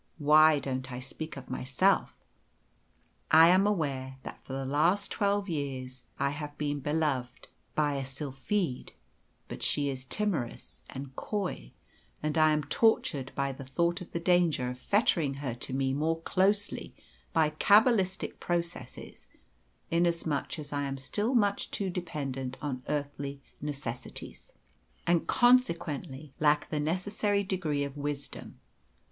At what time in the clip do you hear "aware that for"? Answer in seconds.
3.67-4.53